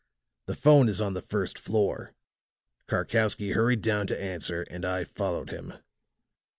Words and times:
The 0.47 0.55
'phone 0.55 0.89
is 0.89 0.99
on 0.99 1.13
the 1.13 1.21
first 1.21 1.59
floor; 1.59 2.15
Karkowsky 2.87 3.51
hurried 3.53 3.83
down 3.83 4.07
to 4.07 4.19
answer; 4.19 4.63
and 4.63 4.83
I 4.83 5.03
followed 5.03 5.51
him. 5.51 5.75